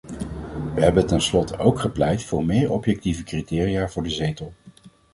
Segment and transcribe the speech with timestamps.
[0.75, 4.53] We hebben ten slotte ook gepleit voor meer objectieve criteria voor de zetel.